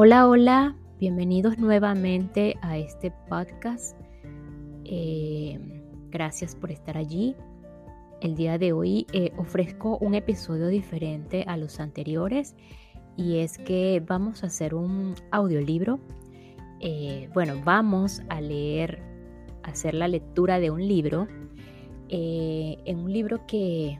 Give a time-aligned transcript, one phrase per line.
[0.00, 4.00] Hola, hola, bienvenidos nuevamente a este podcast.
[4.84, 5.58] Eh,
[6.08, 7.34] gracias por estar allí.
[8.20, 12.54] El día de hoy eh, ofrezco un episodio diferente a los anteriores
[13.16, 15.98] y es que vamos a hacer un audiolibro.
[16.78, 19.02] Eh, bueno, vamos a leer,
[19.64, 21.26] hacer la lectura de un libro,
[22.08, 23.98] en un libro que,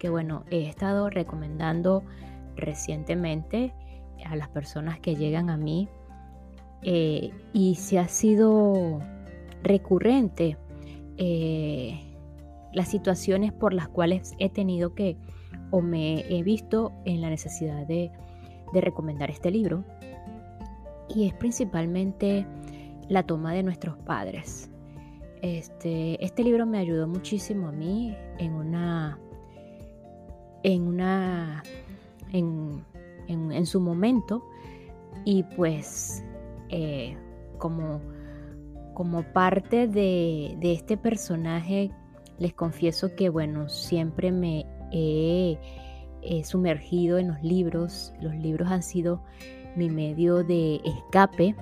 [0.00, 2.02] que, bueno, he estado recomendando
[2.56, 3.72] recientemente
[4.24, 5.88] a las personas que llegan a mí
[6.82, 9.00] eh, y si ha sido
[9.62, 10.56] recurrente
[11.16, 12.00] eh,
[12.72, 15.16] las situaciones por las cuales he tenido que
[15.70, 18.10] o me he visto en la necesidad de,
[18.72, 19.84] recomendar este libro
[21.08, 22.46] y es principalmente
[23.08, 24.70] la toma de nuestros padres.
[25.40, 29.18] Este, este libro me ayudó muchísimo a mí en una
[30.62, 31.62] en una
[32.32, 32.84] en,
[33.28, 34.44] en, su momento.
[35.24, 36.24] Y pues
[36.68, 37.16] eh,
[37.58, 38.00] como,
[38.94, 41.90] como parte de, este personaje
[42.38, 45.58] les confieso que bueno, siempre me he,
[46.44, 49.22] sumergido en los libros, los libros han sido
[49.76, 51.54] mi medio de escape.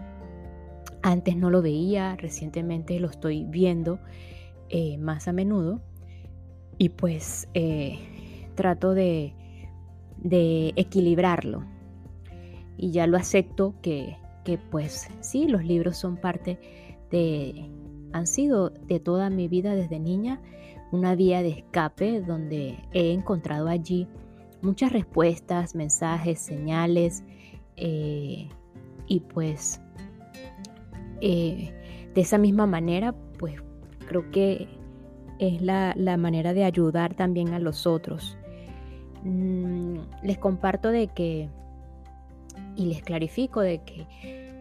[1.02, 3.98] Antes no lo veía, recientemente lo estoy viendo
[4.70, 5.82] eh, más a menudo.
[6.78, 7.98] Y pues eh,
[8.54, 9.34] trato de,
[10.24, 11.62] de equilibrarlo.
[12.76, 16.58] Y ya lo acepto que, que pues sí, los libros son parte
[17.12, 17.70] de,
[18.12, 20.40] han sido de toda mi vida desde niña
[20.90, 24.08] una vía de escape donde he encontrado allí
[24.62, 27.22] muchas respuestas, mensajes, señales
[27.76, 28.48] eh,
[29.06, 29.80] y pues
[31.20, 31.72] eh,
[32.14, 33.56] de esa misma manera pues
[34.06, 34.68] creo que
[35.38, 38.38] es la, la manera de ayudar también a los otros.
[39.24, 41.48] Mm, les comparto de que,
[42.76, 44.06] y les clarifico de que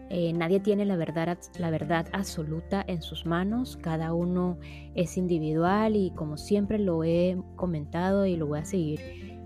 [0.10, 4.58] eh, nadie tiene la verdad, la verdad absoluta en sus manos, cada uno
[4.96, 9.00] es individual y como siempre lo he comentado y lo voy a seguir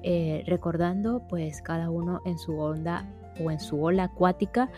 [0.03, 3.09] eh, recordando, pues cada uno en su onda
[3.44, 4.69] o en su ola acuática,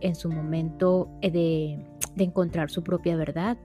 [0.00, 1.84] en su momento eh, de,
[2.14, 3.58] de encontrar su propia verdad,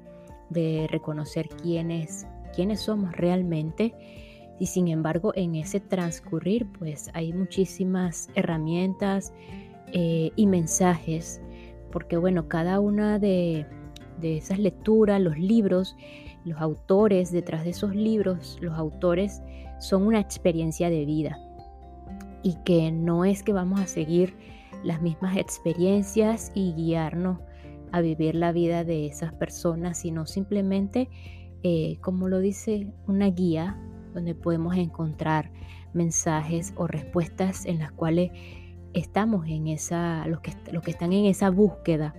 [0.49, 3.93] de reconocer quiénes, quiénes somos realmente
[4.59, 9.33] y sin embargo, en ese transcurrir, pues hay muchísimas herramientas
[9.93, 11.41] eh, y mensajes,
[11.91, 13.65] porque bueno, cada una de,
[14.21, 15.95] esas lecturas, los libros,
[16.43, 19.41] los autores detrás de esos libros, los autores
[19.79, 21.39] son una experiencia de vida.
[22.43, 24.35] Y que no es que vamos a seguir
[24.83, 27.39] las mismas experiencias y guiarnos
[27.91, 31.09] a vivir la vida de esas personas, sino simplemente,
[31.63, 33.77] eh, como lo dice, una guía
[34.13, 35.51] donde podemos encontrar
[35.93, 38.31] mensajes o respuestas en las cuales
[38.93, 42.15] estamos en esa, los que, los que están en esa búsqueda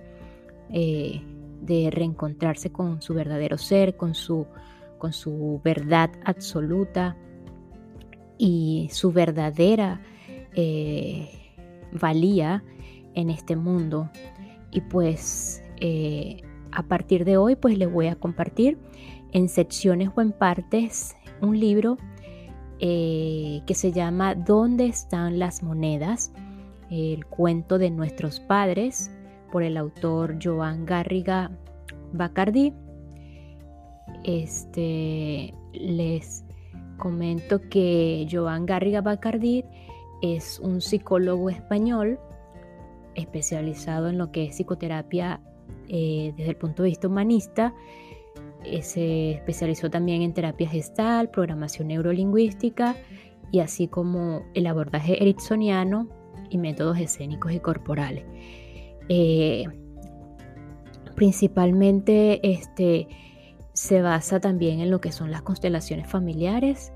[0.69, 1.21] eh,
[1.61, 4.47] de reencontrarse con su verdadero ser, con su,
[4.97, 7.17] con su verdad absoluta
[8.37, 10.01] y su verdadera
[10.55, 11.29] eh,
[11.91, 12.63] valía
[13.13, 14.09] en este mundo.
[14.71, 16.41] Y pues eh,
[16.71, 18.77] a partir de hoy pues les voy a compartir
[19.33, 21.97] en secciones o en partes un libro
[22.79, 26.31] eh, que se llama ¿Dónde están las monedas?
[26.89, 29.11] El cuento de nuestros padres
[29.51, 31.51] por el autor Joan Garriga
[32.13, 32.73] Bacardi.
[34.23, 36.43] Este, les
[36.97, 39.63] comento que Joan Garriga Bacardi
[40.21, 42.19] es un psicólogo español
[43.15, 45.41] especializado en lo que es psicoterapia
[45.87, 47.73] eh, desde el punto de vista humanista
[48.81, 52.95] se especializó también en terapia gestal, programación neurolingüística
[53.51, 56.07] y así como el abordaje ericksoniano
[56.49, 58.25] y métodos escénicos y corporales.
[59.09, 59.65] Eh,
[61.15, 63.07] principalmente este,
[63.73, 66.93] se basa también en lo que son las constelaciones familiares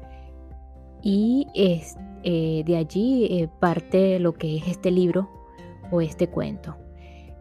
[1.01, 5.29] y eh, de allí parte lo que es este libro
[5.91, 6.75] o este cuento.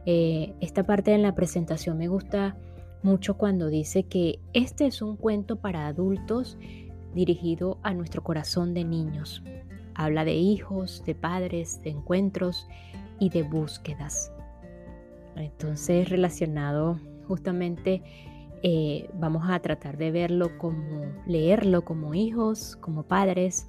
[0.04, 2.56] esta parte en la presentación me gusta
[3.04, 6.56] mucho cuando dice que este es un cuento para adultos
[7.14, 9.44] dirigido a nuestro corazón de niños.
[9.94, 12.66] Habla de hijos, de padres, de encuentros
[13.20, 14.32] y de búsquedas.
[15.36, 16.98] Entonces, relacionado
[17.28, 18.02] justamente,
[18.62, 23.68] eh, vamos a tratar de verlo como, leerlo como hijos, como padres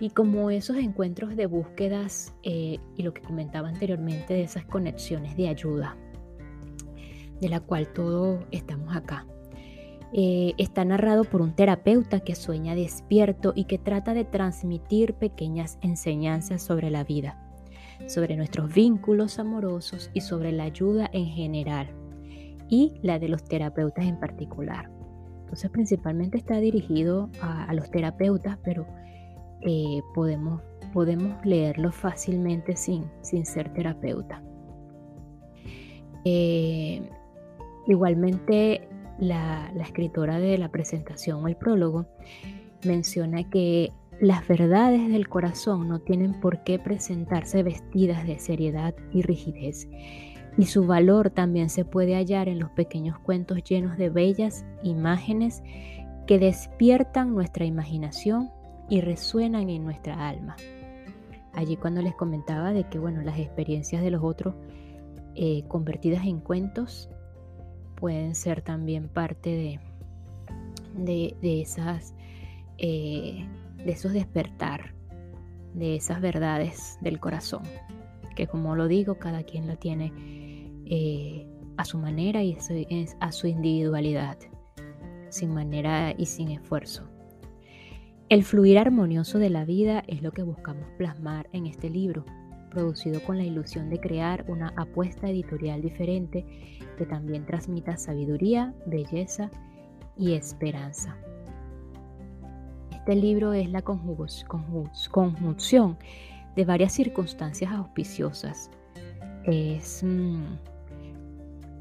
[0.00, 5.36] y como esos encuentros de búsquedas eh, y lo que comentaba anteriormente de esas conexiones
[5.36, 5.96] de ayuda
[7.44, 9.26] de la cual todos estamos acá.
[10.14, 15.78] Eh, está narrado por un terapeuta que sueña despierto y que trata de transmitir pequeñas
[15.82, 17.40] enseñanzas sobre la vida.
[18.08, 21.88] sobre nuestros vínculos amorosos y sobre la ayuda en general
[22.68, 24.90] y la de los terapeutas en particular.
[25.42, 28.84] Entonces principalmente está dirigido a, los terapeutas, pero
[29.62, 30.60] eh, podemos,
[30.92, 34.42] podemos leerlo fácilmente sin, sin ser terapeuta.
[36.24, 37.08] Eh,
[37.86, 38.88] igualmente
[39.18, 42.06] la, escritora de la presentación o el prólogo
[42.84, 49.22] menciona que las verdades del corazón no tienen por qué presentarse vestidas de seriedad y
[49.22, 49.88] rigidez,
[50.56, 55.62] y su valor también se puede hallar en los pequeños cuentos llenos de bellas imágenes
[56.26, 58.50] que despiertan nuestra imaginación
[58.88, 60.56] y resuenan en nuestra alma.
[61.52, 64.54] Allí cuando les comentaba de que bueno, las experiencias de los otros
[65.34, 67.10] eh, convertidas en cuentos
[67.94, 69.80] pueden ser también parte
[70.96, 72.14] de, de, esas
[72.78, 73.46] eh,
[73.84, 74.94] de esos despertar,
[75.74, 77.62] de esas verdades del corazón,
[78.36, 80.12] que como lo digo, cada quien la tiene
[80.86, 81.46] eh,
[81.76, 82.56] a su manera y
[83.20, 84.38] a su individualidad,
[85.28, 87.08] sin manera y sin esfuerzo.
[88.30, 92.24] El fluir armonioso de la vida es lo que buscamos plasmar en este libro,
[92.74, 96.44] producido con la ilusión de crear una apuesta editorial diferente
[96.98, 99.50] que también transmita sabiduría, belleza
[100.18, 101.16] y esperanza.
[102.90, 105.98] Este libro es la conjunción
[106.56, 108.70] de varias circunstancias auspiciosas.
[109.44, 110.42] Es, mm,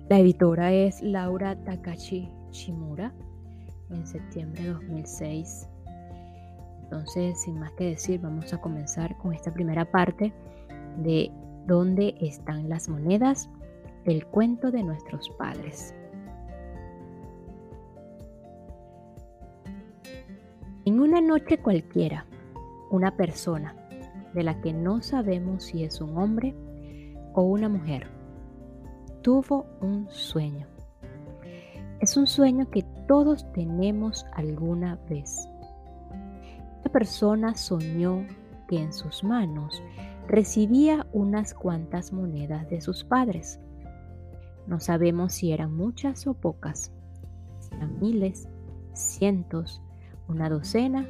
[0.09, 3.13] la editora es Laura Takashi Shimura
[3.89, 5.69] en septiembre de 2006.
[6.83, 10.33] Entonces, sin más que decir, vamos a comenzar con esta primera parte
[10.97, 11.31] de
[11.65, 13.49] ¿Dónde están las monedas?
[14.03, 15.95] El cuento de nuestros padres.
[20.83, 22.25] En una noche cualquiera,
[22.91, 23.73] una persona,
[24.33, 26.53] de la que no sabemos si es un hombre
[27.33, 28.07] o una mujer,
[29.21, 30.67] tuvo un sueño.
[32.01, 35.47] Es un sueño que todos tenemos alguna vez.
[36.83, 38.25] La persona soñó
[38.67, 39.81] que en sus manos
[40.27, 43.59] recibía unas cuantas monedas de sus padres.
[44.67, 46.91] No sabemos si eran muchas o pocas,
[47.59, 48.47] si eran miles,
[48.93, 49.81] cientos,
[50.27, 51.07] una docena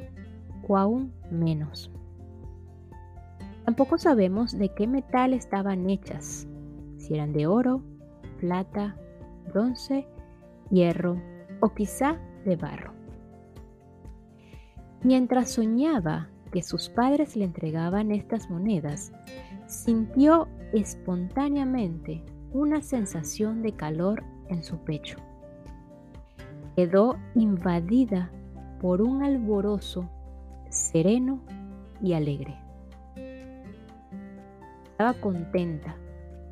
[0.66, 1.90] o aún menos.
[3.64, 6.46] Tampoco sabemos de qué metal estaban hechas,
[6.98, 7.82] si eran de oro,
[8.40, 8.96] plata,
[9.46, 10.06] bronce,
[10.70, 11.20] hierro
[11.60, 12.92] o quizá de barro.
[15.02, 19.10] Mientras soñaba que sus padres le entregaban estas monedas,
[19.66, 22.22] sintió espontáneamente
[22.52, 25.18] una sensación de calor en su pecho.
[26.76, 28.30] Quedó invadida
[28.80, 30.08] por un alborozo
[30.70, 31.40] sereno
[32.00, 32.56] y alegre.
[34.92, 35.96] Estaba contenta,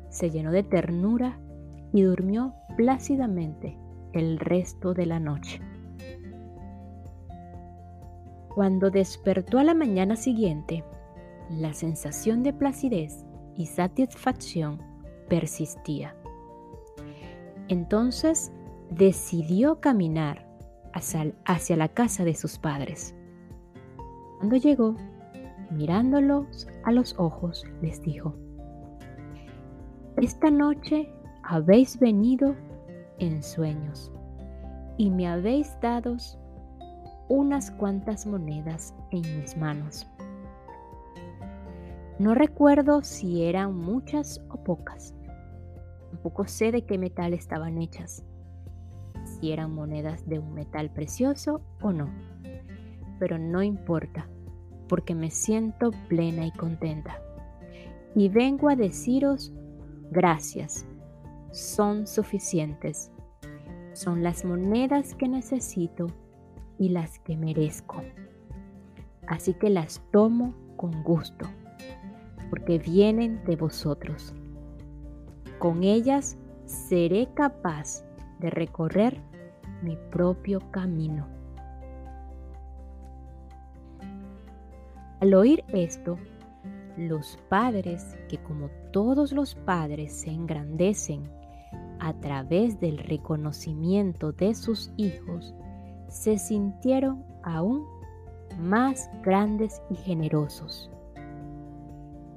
[0.09, 1.39] se llenó de ternura
[1.93, 3.77] y durmió plácidamente
[4.11, 5.61] el resto de la noche.
[8.55, 10.83] Cuando despertó a la mañana siguiente,
[11.49, 14.79] la sensación de placidez y satisfacción
[15.27, 16.15] persistía.
[17.67, 18.51] Entonces
[18.91, 20.47] decidió caminar
[20.93, 23.15] hacia, la casa de sus padres.
[24.37, 24.95] Cuando llegó,
[25.71, 28.35] mirándolos a los ojos, les dijo,
[30.17, 32.55] Esta noche habéis venido
[33.17, 34.11] en sueños
[34.97, 36.17] y me habéis dado
[37.27, 40.07] unas cuantas monedas en mis manos.
[42.19, 45.15] No recuerdo si eran muchas o pocas.
[46.11, 48.23] Tampoco sé de qué metal estaban hechas
[49.25, 52.09] si eran monedas de un metal precioso o no.
[53.19, 54.27] Pero no importa,
[54.87, 57.19] porque me siento plena y contenta.
[58.15, 59.51] Y vengo a deciros
[60.11, 60.85] gracias.
[61.51, 63.11] Son suficientes.
[63.93, 66.07] Son las monedas que necesito
[66.77, 68.01] y las que merezco.
[69.27, 71.47] Así que las tomo con gusto,
[72.49, 74.33] porque vienen de vosotros.
[75.59, 78.03] Con ellas seré capaz
[78.39, 79.21] de recorrer
[79.81, 81.27] mi propio camino.
[85.21, 86.17] Al oír esto,
[86.97, 91.23] los padres, que como todos los padres se engrandecen
[91.99, 95.55] a través del reconocimiento de sus hijos,
[96.13, 97.87] se sintieron aún
[98.59, 100.91] más grandes y generosos.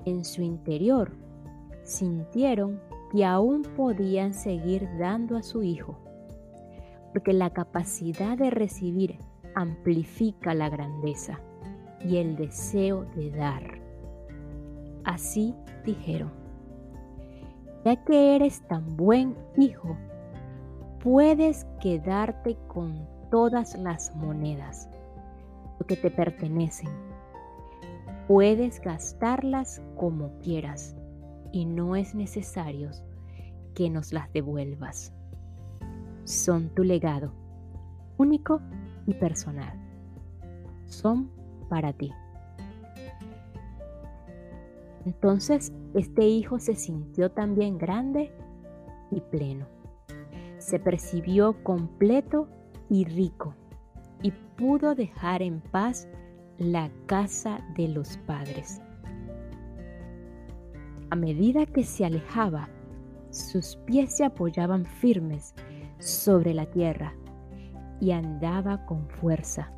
[0.07, 1.13] En su interior
[1.83, 2.81] sintieron
[3.13, 5.99] y aún podían seguir dando a su hijo,
[7.13, 9.19] porque la capacidad de recibir
[9.55, 11.39] amplifica la grandeza
[12.03, 13.83] y el deseo de dar.
[15.05, 15.55] así
[15.85, 16.33] dijeron,
[17.85, 19.97] ya que eres tan buen hijo,
[20.99, 24.89] puedes quedarte con todas las monedas
[25.87, 26.89] que te pertenecen.
[28.27, 30.97] Puedes gastarlas como quieras
[31.53, 32.93] y no es necesario
[33.75, 35.13] que nos las devuelvas.
[36.25, 37.31] Son tu legado,
[38.17, 38.63] único
[39.07, 39.79] y personal.
[40.87, 41.31] Son
[41.69, 42.13] para ti.
[45.05, 48.33] Entonces este hijo se sintió también grande
[49.11, 49.67] y pleno.
[50.57, 52.49] Se percibió completo
[52.89, 53.55] y rico
[54.23, 56.09] y pudo dejar en paz
[56.59, 58.81] la casa de los padres.
[61.11, 62.69] A medida que se alejaba,
[63.31, 65.55] sus pies se apoyaban firmes
[65.99, 67.15] sobre la tierra
[68.01, 69.71] y andaba con fuerza.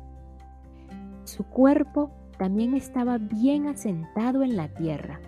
[1.25, 5.19] Su cuerpo también estaba bien asentado en la tierra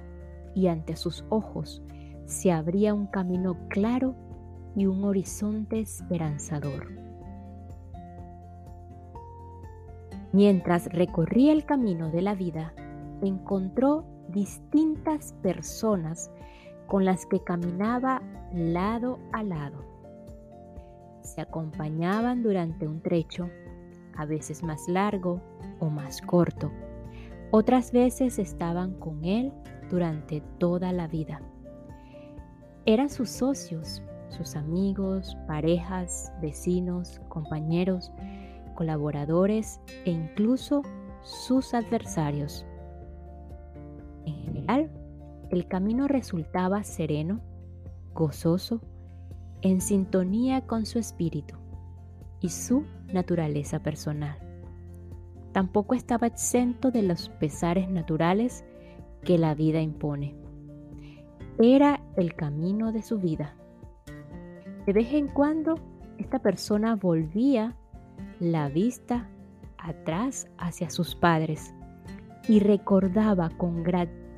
[0.56, 1.84] y ante sus ojos
[2.26, 4.16] se abría un camino claro
[4.76, 7.11] y un horizonte esperanzador.
[10.34, 12.74] Mientras recorría el camino de la vida,
[13.22, 16.32] encontró distintas personas
[16.88, 18.22] con las que caminaba
[18.54, 19.84] lado a lado.
[21.22, 23.50] Se acompañaban durante un trecho,
[24.16, 25.42] a veces más largo
[25.80, 26.72] o más corto.
[27.52, 29.52] Otras veces estaban con él
[29.90, 31.42] durante toda la vida.
[32.86, 38.12] Eran sus socios, sus amigos, parejas, vecinos, compañeros,
[38.74, 40.82] colaboradores e incluso
[41.24, 42.66] sus adversarios.
[44.26, 44.92] En general,
[45.50, 47.42] el camino resultaba sereno,
[48.14, 48.82] gozoso,
[49.62, 51.56] en sintonía con su espíritu
[52.40, 54.38] y su naturaleza personal.
[55.52, 58.64] Tampoco estaba exento de los pesares naturales
[59.24, 60.36] que la vida impone.
[61.60, 63.56] Era el camino de su vida.
[64.86, 65.76] De vez en cuando,
[66.18, 67.76] esta persona volvía
[68.40, 69.28] la vista
[69.78, 71.74] atrás hacia sus padres
[72.48, 73.84] y recordaba con,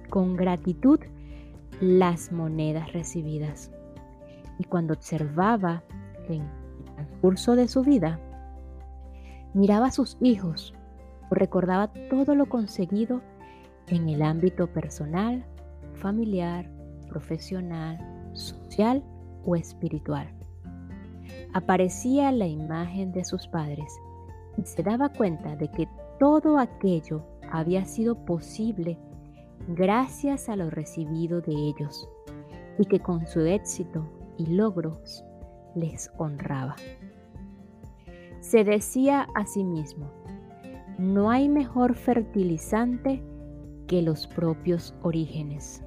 [0.10, 1.00] con gratitud
[1.82, 3.72] las monedas recibidas.
[4.60, 5.84] Y cuando observaba
[6.28, 8.20] en el curso de su vida,
[9.54, 10.74] miraba a sus hijos
[11.30, 13.22] o recordaba todo lo conseguido
[13.88, 15.46] en el ámbito personal,
[15.96, 16.70] familiar,
[17.10, 18.00] profesional,
[18.34, 19.04] social
[19.46, 20.28] o espiritual
[21.54, 23.94] aparecía la imagen de sus padres
[24.58, 25.88] y se daba cuenta de que
[26.20, 28.98] todo aquello había sido posible
[29.68, 32.10] gracias a lo recibido de ellos
[32.78, 35.24] y que con su éxito y logros
[35.76, 36.76] les honraba.
[38.40, 40.12] Se decía a sí mismo,
[40.98, 43.24] no hay mejor fertilizante
[43.88, 45.84] que los propios orígenes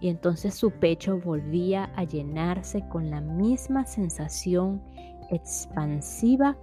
[0.00, 4.82] y entonces su pecho volvía a llenarse con la misma sensación
[5.30, 6.56] expansiva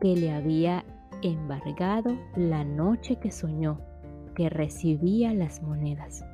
[0.00, 0.84] que le había
[1.22, 3.80] embargado la noche que soñó
[4.34, 6.24] que recibía las monedas.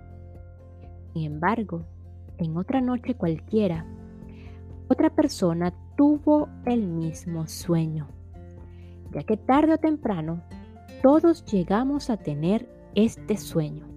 [1.12, 1.86] Sin embargo,
[2.38, 3.86] en otra noche cualquiera,
[4.88, 8.08] otra persona tuvo el mismo sueño,
[9.12, 10.42] ya que tarde o temprano
[11.02, 13.91] todos llegamos a tener este sueño.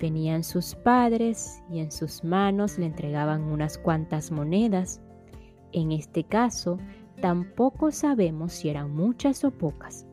[0.00, 5.00] Venían sus padres y en sus manos le entregaban unas cuantas monedas.
[5.72, 6.78] En este caso,
[7.20, 10.06] tampoco sabemos si eran muchas o pocas,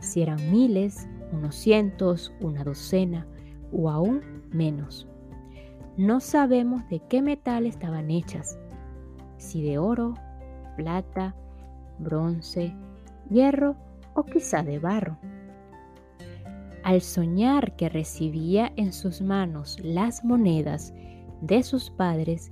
[0.00, 3.26] si eran miles, unos cientos, una docena
[3.72, 5.08] o aún menos.
[5.96, 8.58] No sabemos de qué metal estaban hechas,
[9.38, 10.14] si de oro,
[10.76, 11.34] plata,
[11.98, 12.74] bronce,
[13.30, 13.76] hierro
[14.14, 15.16] o quizá de barro.
[16.84, 20.92] Al soñar que recibía en sus manos las monedas
[21.40, 22.50] de sus padres,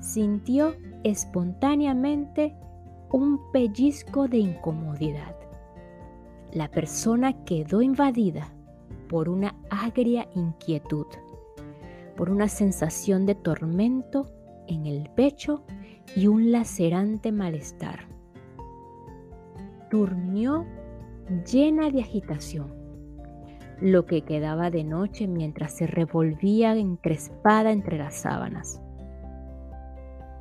[0.00, 2.54] sintió espontáneamente
[3.10, 5.34] un pellizco de incomodidad.
[6.52, 8.52] La persona quedó invadida
[9.08, 11.06] por una agria inquietud,
[12.16, 14.30] por una sensación de tormento
[14.66, 15.64] en el pecho
[16.14, 18.08] y un lacerante malestar.
[19.90, 20.66] Durmió
[21.50, 22.79] llena de agitación
[23.80, 28.80] lo que quedaba de noche mientras se revolvía encrespada entre las sábanas.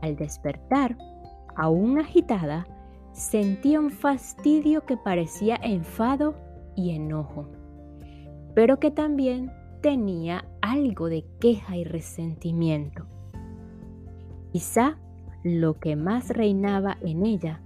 [0.01, 0.97] Al despertar,
[1.55, 2.67] aún agitada,
[3.13, 6.35] sentía un fastidio que parecía enfado
[6.75, 7.47] y enojo,
[8.55, 13.05] pero que también tenía algo de queja y resentimiento.
[14.51, 14.97] Quizá
[15.43, 17.61] lo que más reinaba en ella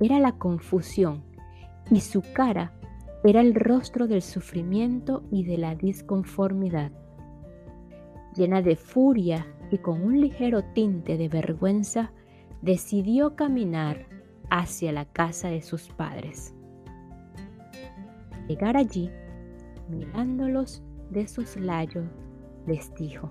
[0.00, 1.22] era la confusión
[1.90, 2.72] y su cara
[3.24, 6.92] era el rostro del sufrimiento y de la disconformidad.
[8.36, 12.10] llena de furia y con un ligero tinte de vergüenza,
[12.62, 14.06] decidió caminar
[14.50, 16.52] hacia la casa de sus padres.
[18.48, 19.10] Llegar allí,
[19.88, 22.02] mirándolos de soslayo,
[22.66, 23.30] les dijo,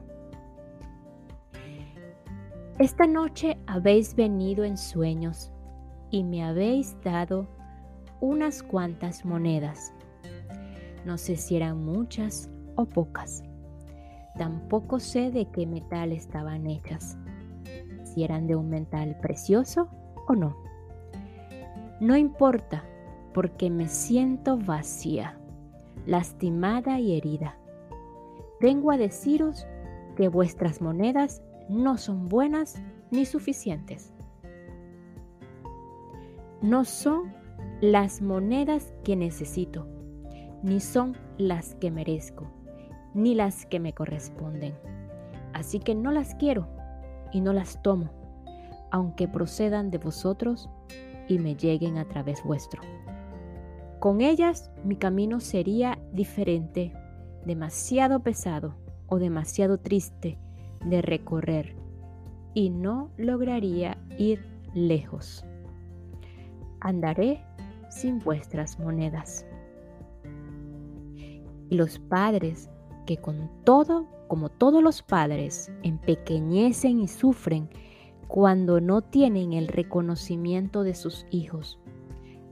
[2.80, 5.52] Esta noche habéis venido en sueños
[6.12, 7.48] y me habéis dado
[8.24, 9.92] unas cuantas monedas.
[11.04, 13.44] No sé si eran muchas o pocas.
[14.38, 17.18] Tampoco sé de qué metal estaban hechas,
[18.06, 19.90] si eran de un metal precioso
[20.26, 20.56] o no.
[22.00, 22.86] No importa,
[23.34, 25.38] porque me siento vacía,
[26.06, 27.58] lastimada y herida.
[28.62, 29.68] Vengo a deciros
[30.16, 34.14] que vuestras monedas no son buenas ni suficientes.
[36.62, 37.43] No son
[37.84, 39.86] las monedas que necesito,
[40.64, 42.48] ni son las que merezco
[43.14, 44.74] ni las que me corresponden.
[45.54, 46.68] Así que no las quiero
[47.34, 48.10] y no las tomo,
[48.90, 50.70] aunque procedan de vosotros
[51.28, 52.82] y me lleguen a través vuestro.
[54.00, 56.94] Con ellas mi camino sería diferente,
[57.46, 58.76] demasiado pesado
[59.08, 60.38] o demasiado triste
[60.86, 61.76] de recorrer
[62.54, 65.46] y no lograría ir lejos.
[66.80, 67.46] Andaré
[67.94, 69.46] sin vuestras monedas.
[71.70, 72.70] Y los padres
[73.06, 77.70] que con todo, como todos los padres, empequeñecen y sufren
[78.28, 81.80] cuando no tienen el reconocimiento de sus hijos,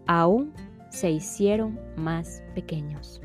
[0.05, 0.53] aún
[0.89, 3.21] se hicieron más pequeños.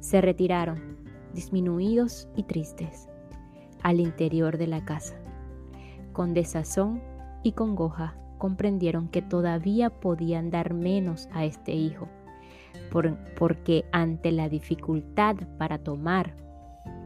[0.00, 0.98] Se retiraron,
[1.32, 3.08] disminuidos y tristes,
[3.82, 5.16] al interior de la casa.
[6.12, 7.00] Con desazón
[7.42, 12.08] y congoja comprendieron que todavía podían dar menos a este hijo
[13.38, 16.34] porque ante la dificultad para tomar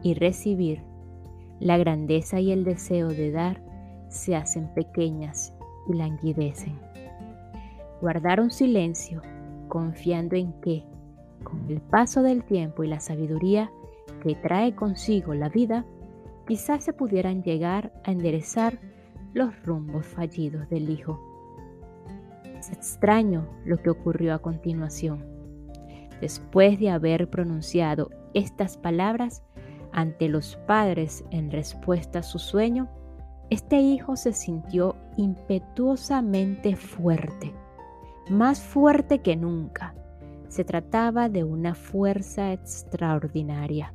[0.02, 0.82] y recibir,
[1.60, 3.62] la grandeza y el deseo de dar
[4.08, 5.54] se hacen pequeñas
[5.88, 6.78] y languidecen.
[8.00, 9.22] Guardaron silencio,
[9.68, 10.84] confiando en que,
[11.42, 13.70] con el paso del tiempo y la sabiduría
[14.22, 15.84] que trae consigo la vida,
[16.46, 18.78] quizás se pudieran llegar a enderezar
[19.34, 21.20] los rumbos fallidos del Hijo.
[22.56, 25.24] Es extraño lo que ocurrió a continuación.
[26.20, 29.42] Después de haber pronunciado estas palabras
[29.92, 32.88] ante los padres en respuesta a su sueño,
[33.50, 37.52] este hijo se sintió impetuosamente fuerte,
[38.30, 39.94] más fuerte que nunca.
[40.48, 43.92] Se trataba de una fuerza extraordinaria.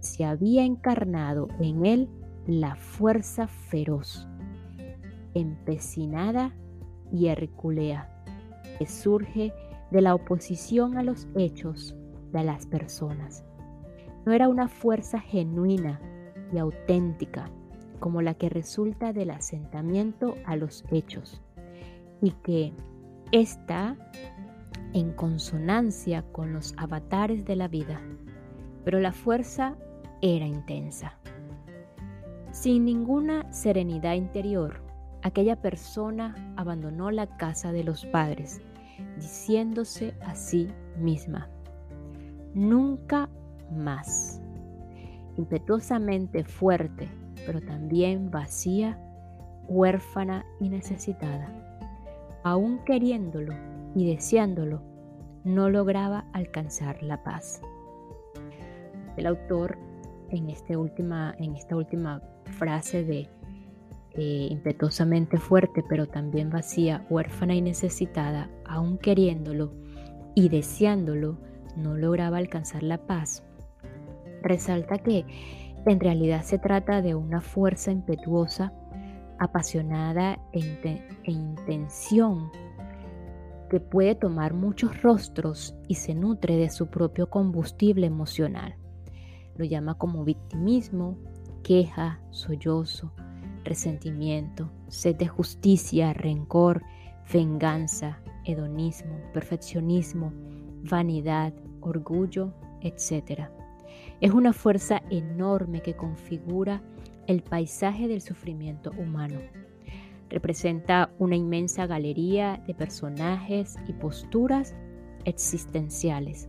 [0.00, 2.10] Se había encarnado en él
[2.46, 4.28] la fuerza feroz,
[5.38, 6.52] empecinada
[7.12, 8.10] y herculea,
[8.78, 9.52] que surge
[9.90, 11.94] de la oposición a los hechos
[12.32, 13.44] de las personas.
[14.26, 16.00] No era una fuerza genuina
[16.52, 17.50] y auténtica
[17.98, 21.40] como la que resulta del asentamiento a los hechos
[22.20, 22.72] y que
[23.32, 23.96] está
[24.92, 28.00] en consonancia con los avatares de la vida,
[28.84, 29.76] pero la fuerza
[30.22, 31.18] era intensa.
[32.52, 34.80] Sin ninguna serenidad interior,
[35.22, 38.60] aquella persona abandonó la casa de los padres
[39.16, 41.48] diciéndose a sí misma,
[42.54, 43.28] nunca
[43.70, 44.40] más.
[45.36, 47.08] Impetuosamente fuerte,
[47.46, 48.98] pero también vacía,
[49.68, 51.48] huérfana y necesitada.
[52.42, 53.54] Aún queriéndolo
[53.94, 54.82] y deseándolo,
[55.44, 57.62] no lograba alcanzar la paz.
[59.16, 59.78] El autor
[60.30, 62.20] en, este en esta última
[62.58, 63.28] frase de
[64.14, 69.72] eh, impetuosamente fuerte, pero también vacía, huérfana y necesitada, aún queriéndolo
[70.34, 71.38] y deseándolo,
[71.76, 73.44] no lograba alcanzar la paz.
[74.42, 75.24] Resalta que
[75.86, 78.72] en realidad se trata de una fuerza impetuosa,
[79.38, 80.60] apasionada e,
[81.24, 82.50] e intención
[83.70, 88.76] que puede tomar muchos rostros y se nutre de su propio combustible emocional.
[89.56, 91.18] Lo llama como victimismo,
[91.62, 93.12] queja, sollozo,
[93.64, 96.82] resentimiento, sed de justicia, rencor,
[97.32, 100.32] venganza, hedonismo, perfeccionismo,
[100.88, 103.48] vanidad, orgullo, etc.
[104.20, 106.82] Es una fuerza enorme que configura
[107.26, 109.38] el paisaje del sufrimiento humano.
[110.30, 114.74] Representa una inmensa galería de personajes y posturas
[115.24, 116.48] existenciales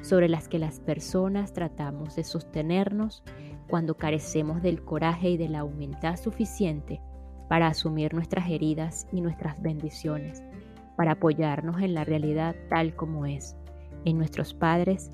[0.00, 3.24] sobre las que las personas tratamos de sostenernos
[3.68, 7.00] cuando carecemos del coraje y de la humildad suficiente
[7.48, 10.42] para asumir nuestras heridas y nuestras bendiciones,
[10.96, 13.56] para apoyarnos en la realidad tal como es,
[14.04, 15.10] en nuestros padres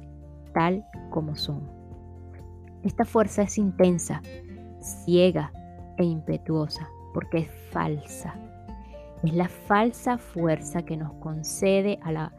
[0.55, 1.69] tal como son.
[2.83, 4.23] Esta fuerza es intensa,
[4.81, 5.53] ciega
[5.97, 8.35] e impetuosa, porque es falsa.
[9.23, 12.33] Es la falsa fuerza que nos concede a la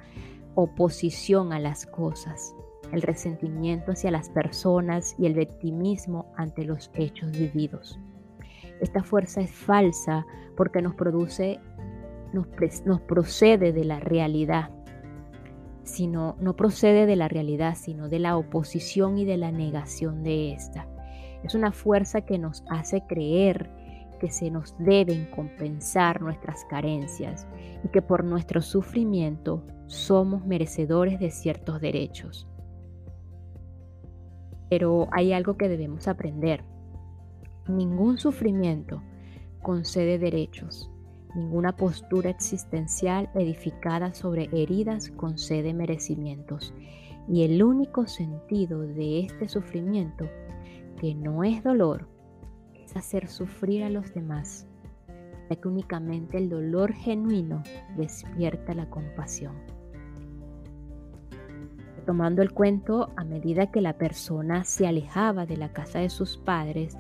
[0.55, 2.53] oposición a las cosas,
[2.93, 7.99] el resentimiento hacia las personas y el victimismo ante los hechos vividos.
[8.79, 10.25] Esta fuerza es falsa
[10.55, 11.59] porque nos produce,
[12.33, 12.47] nos,
[13.01, 14.69] procede de la realidad,
[15.83, 20.53] sino no procede de la realidad, sino de la oposición y de la negación de
[20.53, 20.87] esta.
[21.43, 23.69] Es una fuerza que nos hace creer
[24.19, 27.47] que se nos deben compensar nuestras carencias
[27.83, 32.47] y que por nuestro sufrimiento somos merecedores de ciertos derechos.
[34.69, 36.63] Pero hay algo que debemos aprender.
[37.67, 39.01] Ningún sufrimiento
[39.61, 40.89] concede derechos.
[41.35, 46.73] Ninguna postura existencial edificada sobre heridas concede merecimientos.
[47.27, 50.29] Y el único sentido de este sufrimiento,
[50.99, 52.07] que no es dolor,
[52.95, 54.67] hacer sufrir a los demás,
[55.49, 57.63] ya que únicamente el dolor genuino
[57.97, 59.55] despierta la compasión.
[62.05, 66.37] Tomando el cuento, a medida que la persona se alejaba de la casa de sus
[66.37, 66.97] padres,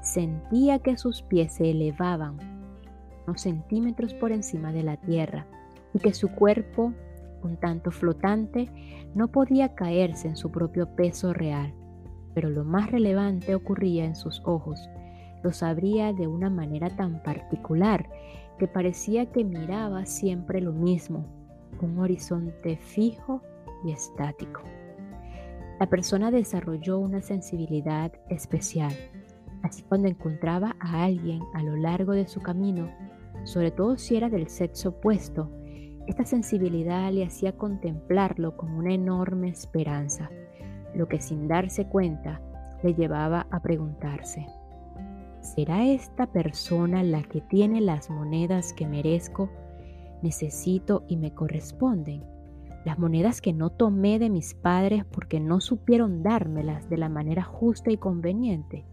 [0.00, 2.38] sentía que sus pies se elevaban
[3.26, 5.46] unos centímetros por encima de la tierra
[5.92, 6.94] y que su cuerpo,
[7.42, 8.70] un tanto flotante,
[9.14, 11.74] no podía caerse en su propio peso real.
[12.34, 14.88] Pero lo más relevante ocurría en sus ojos,
[15.42, 18.08] los abría de una manera tan particular
[18.58, 21.26] que parecía que miraba siempre lo mismo,
[21.82, 23.42] un horizonte fijo
[23.92, 24.62] estático.
[25.78, 28.92] La persona desarrolló una sensibilidad especial,
[29.62, 32.90] así cuando encontraba a alguien a lo largo de su camino,
[33.44, 35.50] sobre todo si era del sexo opuesto,
[36.06, 40.30] esta sensibilidad le hacía contemplarlo con una enorme esperanza,
[40.94, 42.40] lo que sin darse cuenta
[42.82, 44.46] le llevaba a preguntarse,
[45.54, 49.48] ¿Será esta persona la que tiene las monedas que merezco,
[50.20, 52.24] necesito y me corresponden?
[52.86, 57.42] Las monedas que no tomé de mis padres porque no supieron dármelas de la manera
[57.42, 58.84] justa y conveniente.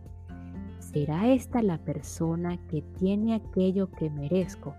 [0.80, 4.74] ¿Será esta la persona que tiene aquello que merezco?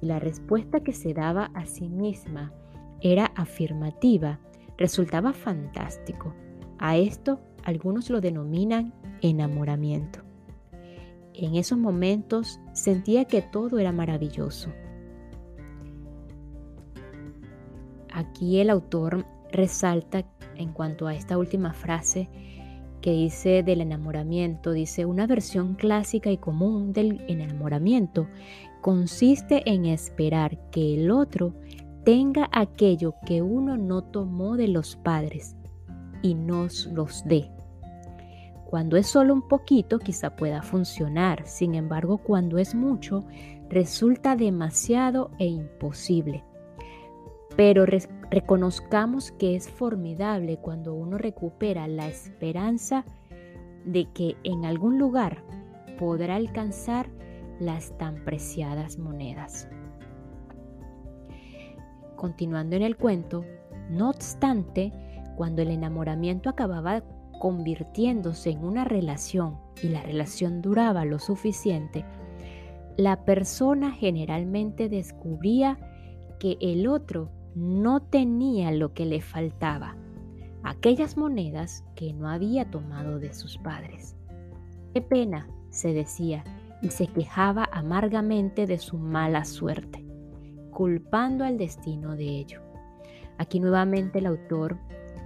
[0.00, 2.52] Y la respuesta que se daba a sí misma
[3.00, 4.38] era afirmativa,
[4.78, 6.32] resultaba fantástico.
[6.78, 10.20] A esto algunos lo denominan enamoramiento.
[11.32, 14.70] En esos momentos sentía que todo era maravilloso.
[18.14, 20.24] Aquí el autor resalta
[20.54, 22.28] en cuanto a esta última frase
[23.00, 28.28] que dice del enamoramiento, dice una versión clásica y común del enamoramiento
[28.80, 31.54] consiste en esperar que el otro
[32.04, 35.56] tenga aquello que uno no tomó de los padres
[36.22, 37.50] y nos los dé.
[38.64, 41.46] Cuando es solo un poquito, quizá pueda funcionar.
[41.46, 43.24] Sin embargo, cuando es mucho,
[43.68, 46.44] resulta demasiado e imposible.
[47.56, 47.86] Pero
[48.30, 53.04] reconozcamos que es formidable cuando uno recupera la esperanza
[53.84, 55.44] de que en algún lugar
[55.98, 57.08] podrá alcanzar
[57.60, 59.68] las tan preciadas monedas.
[62.16, 63.44] Continuando en el cuento,
[63.90, 64.92] no obstante,
[65.36, 67.04] cuando el enamoramiento acababa
[67.38, 72.04] convirtiéndose en una relación y la relación duraba lo suficiente,
[72.96, 75.78] la persona generalmente descubría
[76.38, 79.96] que el otro no tenía lo que le faltaba,
[80.62, 84.16] aquellas monedas que no había tomado de sus padres.
[84.92, 86.44] Qué pena, se decía,
[86.82, 90.04] y se quejaba amargamente de su mala suerte,
[90.70, 92.60] culpando al destino de ello.
[93.38, 94.78] Aquí nuevamente el autor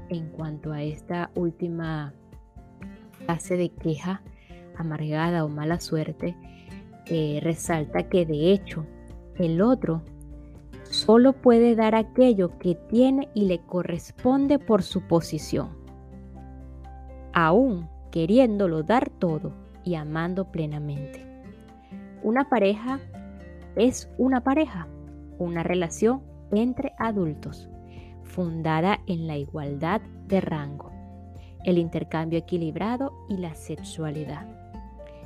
[0.09, 2.15] en cuanto a esta última
[3.27, 4.23] fase de queja
[4.77, 6.37] amargada o mala suerte,
[7.07, 8.87] eh, resalta que de hecho
[9.37, 10.03] el otro
[11.09, 15.71] solo puede dar aquello que tiene y le corresponde por su posición,
[17.33, 21.25] aún queriéndolo dar todo y amando plenamente.
[22.23, 23.01] Una pareja
[23.75, 24.87] es una pareja,
[25.39, 27.71] una relación entre adultos
[28.25, 30.93] fundada en la igualdad de rango,
[31.65, 34.47] el intercambio equilibrado y la sexualidad.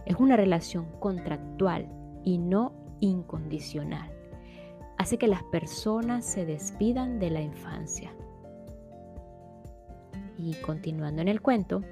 [0.06, 1.88] Es una relación contractual
[2.22, 4.11] y no incondicional.
[5.02, 8.12] Hace que las personas se despidan de la infancia.
[10.38, 11.82] Y continuando en el cuento,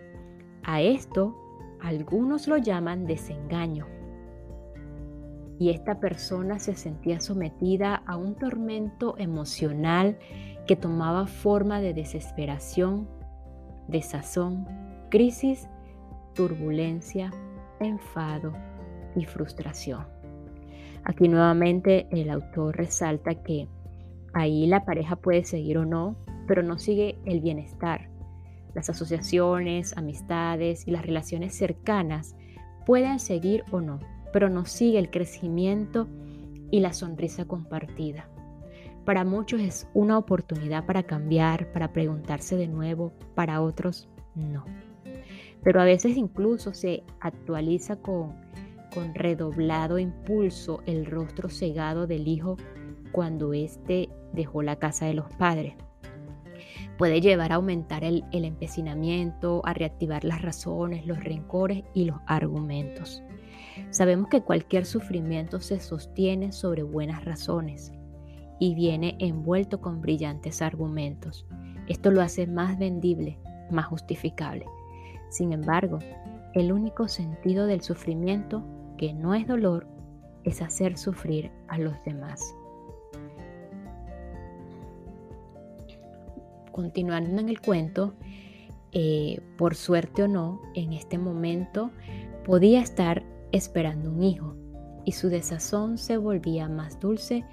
[0.62, 1.35] a esto
[1.83, 3.88] algunos lo llaman desengaño.
[5.59, 10.16] Y esta persona se sentía sometida a un tormento emocional
[10.68, 13.09] que tomaba forma de desesperación,
[13.88, 14.68] desazón,
[15.11, 15.66] crisis,
[16.37, 17.33] turbulencia,
[17.81, 18.53] enfado
[19.16, 20.19] y frustración.
[21.04, 23.68] Aquí nuevamente el autor resalta que
[24.32, 28.08] ahí la pareja puede seguir o no, pero no sigue el bienestar.
[28.74, 32.36] Las asociaciones, amistades y las relaciones cercanas
[32.86, 34.00] pueden seguir o no,
[34.32, 36.08] pero no sigue el crecimiento
[36.70, 38.28] y la sonrisa compartida.
[39.04, 44.64] Para muchos es una oportunidad para cambiar, para preguntarse de nuevo, para otros no.
[45.62, 48.34] Pero a veces incluso se actualiza con,
[48.90, 52.57] con redoblado impulso el rostro cegado del hijo
[53.12, 55.74] cuando éste dejó la casa de los padres.
[56.98, 62.18] Puede llevar a aumentar el, el empecinamiento, a reactivar las razones, los rencores y los
[62.26, 63.22] argumentos.
[63.90, 67.92] Sabemos que cualquier sufrimiento se sostiene sobre buenas razones
[68.59, 71.46] y viene envuelto con brillantes argumentos.
[71.88, 73.38] Esto lo hace más vendible,
[73.70, 74.66] más justificable.
[75.31, 75.98] Sin embargo,
[76.53, 78.62] el único sentido del sufrimiento,
[79.00, 79.86] que no es dolor,
[80.44, 82.54] es hacer sufrir a los demás.
[86.70, 88.12] Continuando en el cuento,
[88.92, 91.92] eh, por suerte o no, en este momento
[92.44, 94.54] podía estar esperando un hijo
[95.06, 97.46] y su desazón se volvía más dulce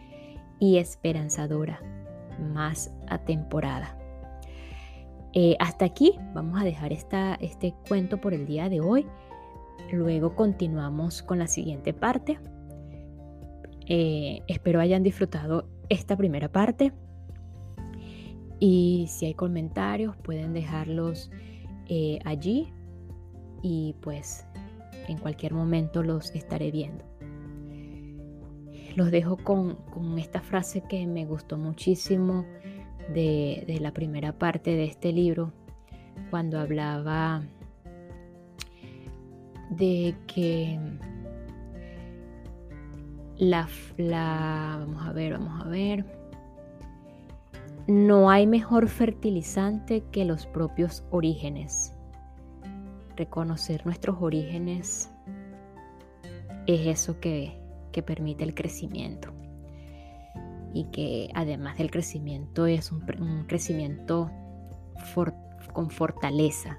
[0.60, 1.80] y esperanzadora,
[2.54, 3.98] más atemporada.
[5.32, 9.06] Eh, hasta aquí vamos a dejar esta, este cuento por el día de hoy.
[9.92, 12.40] Luego continuamos con la siguiente parte.
[13.88, 16.92] Eh, espero hayan disfrutado esta primera parte.
[18.60, 21.30] Y si hay comentarios pueden dejarlos
[21.88, 22.74] eh, allí
[23.62, 24.46] y pues
[25.08, 27.06] en cualquier momento los estaré viendo.
[28.96, 29.78] Los dejo con,
[30.18, 32.46] esta frase que me gustó muchísimo
[33.14, 35.54] de, de la primera parte de este libro,
[36.32, 37.44] cuando hablaba
[39.70, 40.80] de que
[43.38, 46.06] la, la, vamos a ver, vamos a ver,
[47.88, 51.94] no hay mejor fertilizante que los propios orígenes.
[53.16, 55.10] Reconocer nuestros orígenes
[56.68, 57.66] es eso que,
[58.06, 59.34] permite el crecimiento.
[60.72, 63.02] Y que además del crecimiento es un,
[63.48, 64.30] crecimiento
[65.74, 66.78] con fortaleza,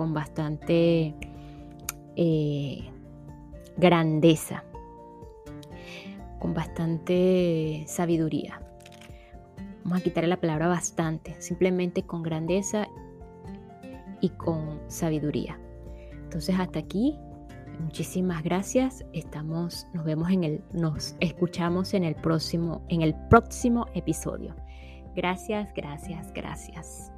[0.00, 1.14] con, bastante
[2.16, 2.90] eh,
[3.76, 4.64] grandeza,
[6.38, 8.62] con bastante sabiduría.
[9.84, 12.88] Vamos a quitarle la palabra bastante, simplemente con grandeza
[14.22, 15.60] y con sabiduría.
[16.24, 17.18] Entonces hasta aquí
[17.78, 19.04] Muchísimas gracias.
[19.14, 24.54] Estamos, nos vemos en el, nos escuchamos en el próximo, en el próximo episodio.
[25.14, 27.10] Gracias, gracias, gracias.